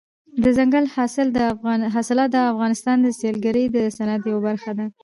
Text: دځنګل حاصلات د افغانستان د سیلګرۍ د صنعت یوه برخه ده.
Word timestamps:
دځنګل 0.43 0.85
حاصلات 1.93 2.29
د 2.33 2.37
افغانستان 2.51 2.97
د 3.01 3.07
سیلګرۍ 3.19 3.65
د 3.75 3.77
صنعت 3.97 4.21
یوه 4.31 4.41
برخه 4.47 4.71
ده. 4.77 4.85